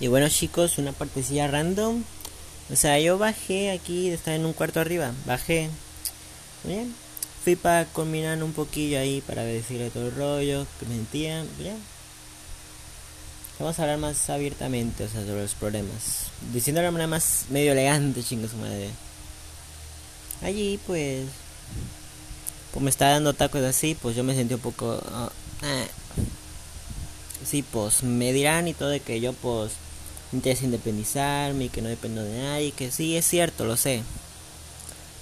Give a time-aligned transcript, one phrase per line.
[0.00, 2.02] Y bueno chicos, una partecilla random.
[2.70, 5.12] O sea, yo bajé aquí, estaba en un cuarto arriba.
[5.24, 5.70] Bajé.
[6.64, 6.94] Bien.
[7.44, 11.44] Fui para combinar un poquillo ahí para decirle todo el rollo que me sentía.
[11.58, 11.76] Bien.
[13.58, 16.26] Vamos a hablar más abiertamente, o sea, sobre los problemas.
[16.52, 18.90] Diciendo de manera más medio elegante, chingo su madre.
[20.42, 21.24] Allí, pues.
[22.72, 25.00] Pues me estaba dando tacos así, pues yo me sentí un poco.
[25.10, 25.30] ah,
[25.62, 25.88] eh.
[27.46, 29.72] Sí, pues me dirán y todo de que yo, pues.
[30.32, 32.72] Me interesa independizarme y que no dependo de nadie.
[32.72, 34.02] Que sí, es cierto, lo sé.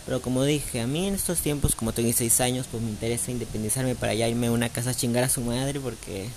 [0.06, 3.30] Pero como dije, a mí en estos tiempos, como tengo 16 años, pues me interesa
[3.30, 6.28] independizarme para ya irme a una casa a chingar a su madre porque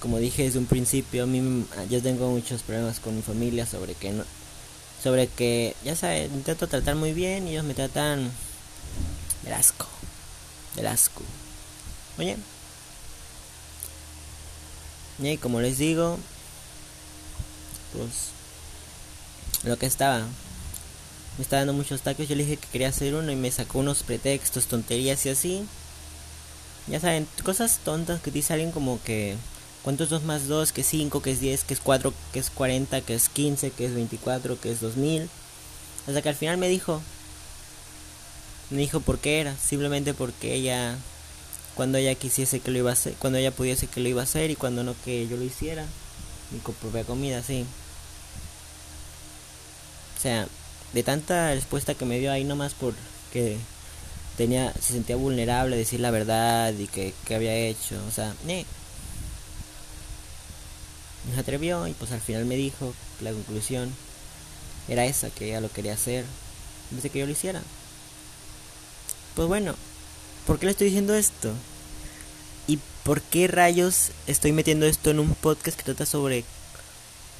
[0.00, 3.94] como dije desde un principio, a mí yo tengo muchos problemas con mi familia sobre
[3.94, 4.24] que no
[5.02, 8.30] sobre que ya sabes, intento tratar muy bien y ellos me tratan
[9.44, 9.86] del asco,
[10.74, 11.22] del asco.
[12.18, 12.36] Oye,
[15.20, 16.18] y como les digo,
[17.92, 18.30] pues
[19.64, 20.20] lo que estaba
[21.38, 23.78] me estaba dando muchos tacos, yo le dije que quería hacer uno y me sacó
[23.78, 25.64] unos pretextos, tonterías y así.
[26.88, 29.36] Ya saben, cosas tontas que te salen como que
[29.82, 30.72] ¿Cuánto es 2 más 2?
[30.72, 33.70] Que es 5, que es 10, que es 4, que es 40, que es 15,
[33.70, 35.30] que es 24, que es 2000.
[36.06, 37.00] Hasta que al final me dijo.
[38.70, 39.56] Me dijo por qué era.
[39.56, 40.96] Simplemente porque ella.
[41.74, 43.14] Cuando ella quisiese que lo iba a hacer.
[43.14, 45.86] Cuando ella pudiese que lo iba a hacer y cuando no que yo lo hiciera.
[46.50, 47.64] Mi propia comida, sí.
[50.16, 50.48] O sea,
[50.92, 53.58] de tanta respuesta que me dio ahí nomás porque
[54.36, 57.96] tenía, se sentía vulnerable a decir la verdad y que, que había hecho.
[58.08, 58.64] O sea, eh
[61.34, 63.92] se atrevió y pues al final me dijo que la conclusión
[64.88, 66.24] era esa, que ella lo quería hacer
[66.90, 67.62] en vez de que yo lo hiciera.
[69.34, 69.74] Pues bueno,
[70.46, 71.52] ¿por qué le estoy diciendo esto?
[73.08, 76.44] ¿Y por qué rayos estoy metiendo esto en un podcast que trata sobre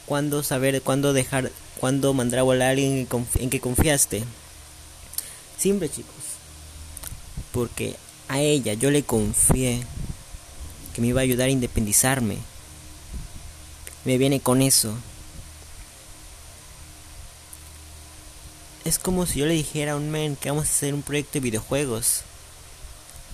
[0.06, 4.24] cuándo saber, cuándo dejar, cuándo mandar a volar a alguien en que confiaste?
[5.58, 6.14] Simple chicos,
[7.52, 7.96] porque
[8.29, 9.83] a ella yo le confié
[10.95, 12.39] que me iba a ayudar a independizarme
[14.06, 14.95] me viene con eso.
[18.86, 21.35] Es como si yo le dijera a un men que vamos a hacer un proyecto
[21.35, 22.23] de videojuegos.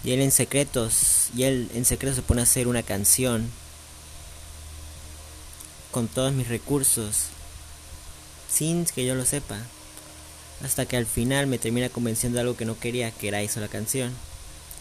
[0.04, 3.50] Y él en secretos, y él en secreto se pone a hacer una canción
[5.90, 7.26] con todos mis recursos,
[8.52, 9.58] sin que yo lo sepa.
[10.62, 13.60] Hasta que al final me termina convenciendo de algo que no quería, que era eso
[13.60, 14.12] la canción.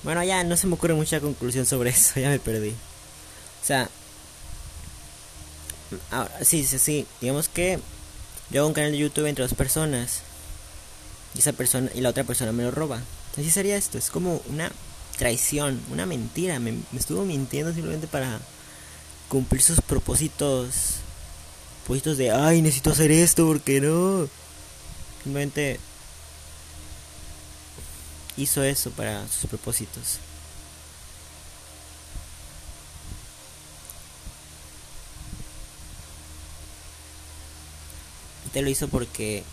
[0.04, 2.72] Bueno, ya no se me ocurre mucha conclusión sobre eso, ya me perdí.
[2.72, 3.90] O sea,
[6.12, 7.08] Ahora, sí, sí, sí.
[7.22, 7.80] Digamos que
[8.50, 10.22] yo hago un canal de YouTube entre dos personas.
[11.36, 13.02] Y esa persona y la otra persona me lo roba.
[13.34, 13.98] Así sería esto.
[13.98, 14.72] Es como una
[15.18, 16.60] traición, una mentira.
[16.60, 18.40] Me, estuvo mintiendo simplemente para
[19.30, 20.98] cumplir sus propósitos.
[21.84, 24.28] Propósitos de, ay, necesito hacer esto, porque no?
[25.24, 25.80] Simplemente
[28.38, 30.20] hizo eso para sus propósitos.
[38.54, 39.44] te lo hizo porque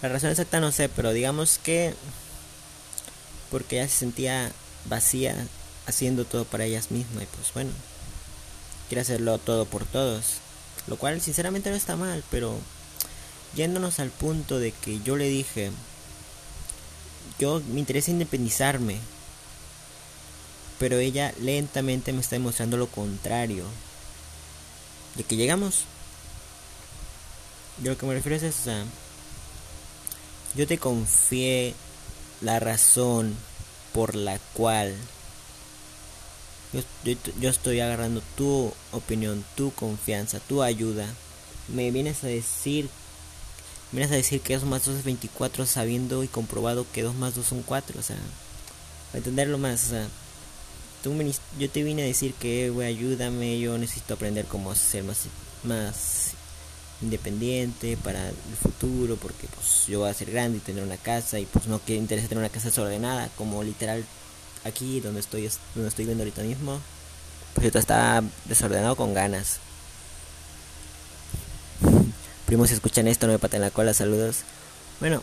[0.00, 1.94] la razón exacta no sé, pero digamos que
[3.50, 4.52] porque ella se sentía
[4.86, 5.34] vacía
[5.86, 7.70] haciendo todo para ellas mismas y pues bueno,
[8.88, 10.38] quiere hacerlo todo por todos,
[10.86, 12.58] lo cual sinceramente no está mal, pero
[13.54, 15.70] yéndonos al punto de que yo le dije,
[17.38, 18.98] yo me interesa independizarme,
[20.78, 23.64] pero ella lentamente me está demostrando lo contrario,
[25.16, 25.84] de que llegamos.
[27.82, 28.72] Yo lo que me refiero es eso,
[30.56, 31.74] yo te confié
[32.40, 33.34] la razón
[33.92, 34.94] por la cual
[36.72, 41.06] yo, yo, yo, estoy agarrando tu opinión, tu confianza, tu ayuda.
[41.68, 42.88] Me vienes a decir,
[43.92, 47.14] me vienes a decir que 2 más 2 es 24 sabiendo y comprobado que 2
[47.14, 48.16] más 2 son 4, o sea,
[49.10, 49.96] para entenderlo más, o
[51.02, 55.24] tú me, yo te vine a decir que, ayúdame, yo necesito aprender cómo ser más,
[55.64, 56.32] más
[57.00, 61.38] independiente para el futuro porque pues yo voy a ser grande y tener una casa
[61.38, 64.04] y pues no que interesa tener una casa desordenada como literal
[64.64, 66.80] aquí donde estoy donde estoy viendo ahorita mismo
[67.54, 69.58] pues esto está desordenado con ganas.
[72.46, 74.38] Primos si escuchan esto no me paten la cola saludos.
[75.00, 75.22] Bueno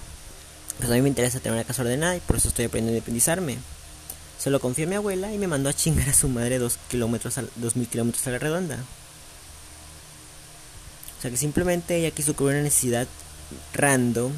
[0.77, 2.97] pues a mí me interesa tener una casa ordenada y por eso estoy aprendiendo a
[2.97, 3.57] independizarme.
[4.39, 7.37] Se lo confié mi abuela y me mandó a chingar a su madre dos kilómetros
[7.37, 8.77] a, dos mil kilómetros a la redonda
[11.17, 13.07] o sea que simplemente ella quiso cubrir una necesidad
[13.73, 14.31] random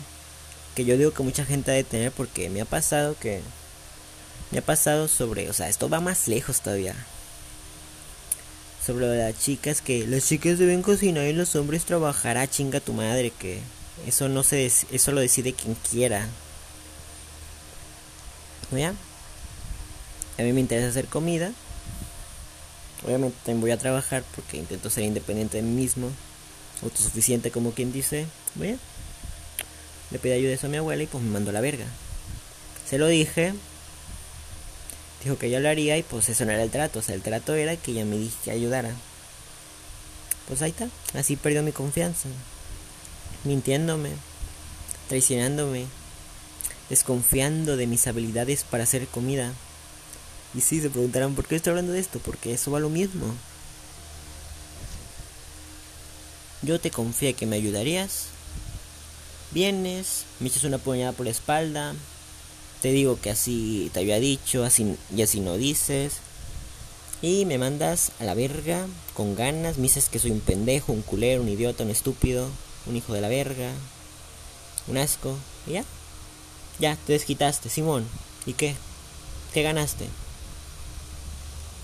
[0.75, 3.41] que yo digo que mucha gente ha de tener porque me ha pasado que
[4.51, 6.95] me ha pasado sobre, o sea, esto va más lejos todavía.
[8.85, 12.93] sobre las chicas que las chicas deben cocinar y los hombres trabajar a chinga tu
[12.93, 13.59] madre que
[14.05, 16.27] eso no se eso lo decide quien quiera
[18.71, 18.93] ¿Ya?
[20.37, 21.51] a mí me interesa hacer comida
[23.05, 26.09] obviamente también voy a trabajar porque intento ser independiente de mí mismo
[26.83, 28.25] autosuficiente como quien dice
[28.55, 28.75] ¿Ya?
[30.11, 31.85] le pedí ayuda a mi abuela y pues me mandó la verga
[32.89, 33.53] se lo dije
[35.23, 37.21] dijo que yo lo haría y pues eso no era el trato, o sea, el
[37.21, 38.91] trato era que ella me dije que ayudara.
[40.47, 42.29] Pues ahí está, así perdió mi confianza,
[43.43, 44.11] mintiéndome,
[45.09, 45.85] traicionándome,
[46.89, 49.51] desconfiando de mis habilidades para hacer comida.
[50.53, 52.19] Y sí, se preguntarán, ¿por qué estoy hablando de esto?
[52.19, 53.25] Porque eso va lo mismo.
[56.67, 58.25] Yo te confié que me ayudarías.
[59.51, 61.95] Vienes, me echas una puñada por la espalda,
[62.81, 66.15] te digo que así te había dicho, así y así no dices.
[67.21, 71.03] Y me mandas a la verga con ganas, me dices que soy un pendejo, un
[71.03, 72.49] culero, un idiota, un estúpido,
[72.85, 73.71] un hijo de la verga,
[74.87, 75.37] un asco.
[75.67, 75.85] Y ya,
[76.79, 78.05] ya, te desquitaste, Simón.
[78.45, 78.75] ¿Y qué?
[79.53, 80.05] ¿Qué ganaste?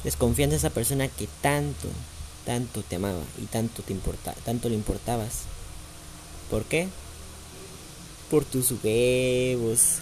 [0.04, 1.88] Desconfías de esa persona que tanto,
[2.46, 5.44] tanto te amaba y tanto te importa, tanto le importabas.
[6.50, 6.88] ¿Por qué?
[8.30, 10.00] Por tus huevos,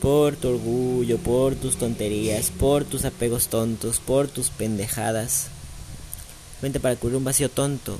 [0.00, 5.48] por tu orgullo, por tus tonterías, por tus apegos tontos, por tus pendejadas.
[6.62, 7.98] Vente para cubrir un vacío tonto.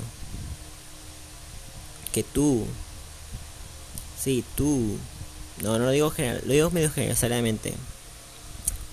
[2.11, 2.65] Que tú,
[4.19, 4.97] sí, tú,
[5.61, 7.73] no, no lo digo general, lo digo medio generalmente.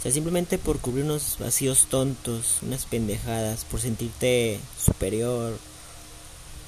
[0.04, 5.58] Sea, simplemente por cubrir unos vacíos tontos, unas pendejadas, por sentirte superior,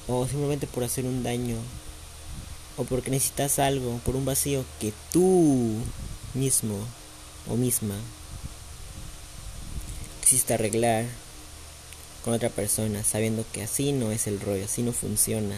[0.07, 1.57] o simplemente por hacer un daño,
[2.77, 5.75] o porque necesitas algo, por un vacío que tú
[6.33, 6.79] mismo
[7.47, 7.95] o misma
[10.21, 11.05] quisiste arreglar
[12.25, 15.57] con otra persona sabiendo que así no es el rollo, así no funciona.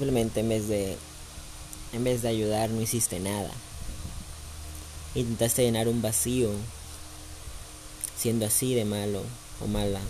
[0.00, 0.96] Simplemente en vez de
[1.92, 3.50] en vez de ayudar no hiciste nada.
[5.14, 6.48] Intentaste llenar un vacío
[8.16, 9.22] siendo así de malo
[9.62, 10.00] o mala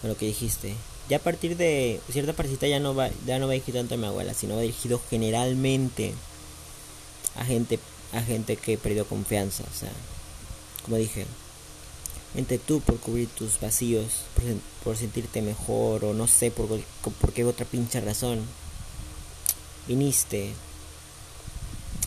[0.00, 0.74] con lo que dijiste.
[1.08, 3.98] Ya a partir de cierta partita ya no va, ya no va dirigido tanto a
[3.98, 6.12] mi abuela, sino va dirigido generalmente
[7.36, 7.78] a gente,
[8.12, 9.62] a gente que perdió confianza.
[9.72, 9.92] O sea,
[10.84, 11.26] como dije,
[12.34, 14.22] entre tú por cubrir tus vacíos,
[14.82, 16.66] por, sentirte mejor o no sé por,
[17.20, 18.44] por qué otra pinche razón,
[19.86, 20.52] viniste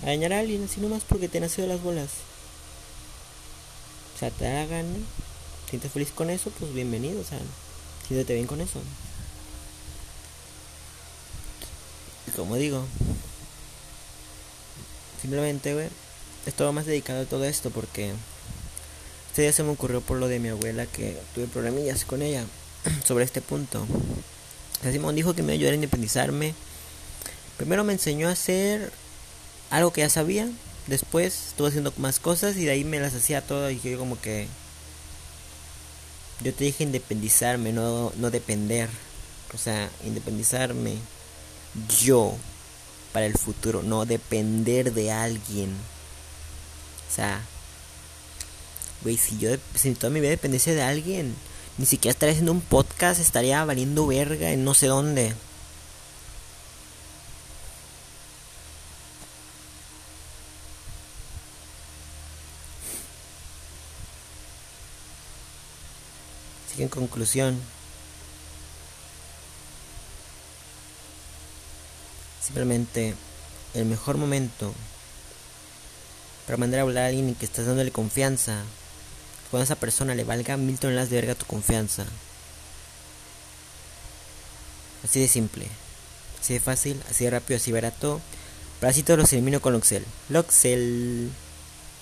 [0.03, 2.09] a dañar a alguien, así nomás porque te nació las bolas.
[4.15, 4.85] O sea, te hagan,
[5.69, 7.39] sientes feliz con eso, pues bienvenido, o sea.
[8.07, 8.81] Siéntete bien con eso.
[12.27, 12.83] Y como digo,
[15.21, 15.87] simplemente, güey,
[16.45, 18.13] estaba más dedicado a todo esto porque
[19.29, 22.45] este día se me ocurrió por lo de mi abuela que tuve problemillas con ella
[23.05, 23.85] sobre este punto.
[24.91, 26.55] Simón dijo que me ayudara a independizarme.
[27.59, 28.89] Primero me enseñó a hacer
[29.69, 30.49] algo que ya sabía.
[30.87, 34.19] Después estuve haciendo más cosas y de ahí me las hacía todas y yo como
[34.21, 34.47] que
[36.41, 38.87] yo te dije independizarme, no, no depender.
[39.53, 40.95] O sea, independizarme
[42.01, 42.33] yo
[43.11, 45.71] para el futuro, no depender de alguien.
[47.09, 47.41] O sea,
[49.01, 51.35] güey, si yo si toda mi vida dependiese de alguien,
[51.77, 55.33] ni siquiera estaría haciendo un podcast, estaría valiendo verga en no sé dónde.
[66.83, 67.59] En conclusión,
[72.41, 73.15] simplemente
[73.73, 74.73] el mejor momento
[76.45, 78.63] para mandar a hablar a alguien que estás dándole confianza,
[79.51, 82.05] cuando esa persona le valga mil toneladas de verga tu confianza.
[85.03, 85.67] Así de simple,
[86.41, 88.19] así de fácil, así de rápido, así barato.
[88.79, 90.05] Pero así todos los elimino con Loxel.
[90.29, 91.29] Loxel.